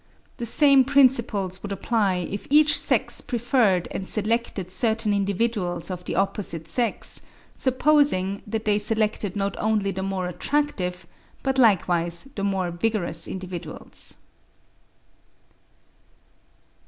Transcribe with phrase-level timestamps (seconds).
[0.37, 6.15] The same principles would apply if each sex preferred and selected certain individuals of the
[6.15, 7.21] opposite sex;
[7.55, 11.05] supposing that they selected not only the more attractive,
[11.43, 14.17] but likewise the more vigorous individuals.